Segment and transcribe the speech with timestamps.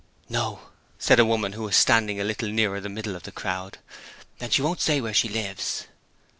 [0.29, 0.61] 'No,'
[0.97, 3.77] said a woman who was standing a little nearer the middle of the crowd.
[4.39, 5.85] 'And she won't say where she lives.'